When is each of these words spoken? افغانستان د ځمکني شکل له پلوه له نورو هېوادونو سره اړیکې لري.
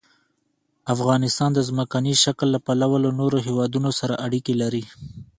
افغانستان 0.93 1.49
د 1.53 1.59
ځمکني 1.69 2.13
شکل 2.23 2.47
له 2.55 2.59
پلوه 2.65 2.97
له 3.05 3.11
نورو 3.19 3.37
هېوادونو 3.47 3.89
سره 3.99 4.13
اړیکې 4.25 4.53
لري. 4.61 4.83